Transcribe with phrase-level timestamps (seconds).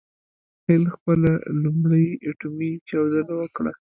[0.67, 1.31] هند خپله
[1.61, 3.71] لومړۍ اټومي چاودنه وکړه.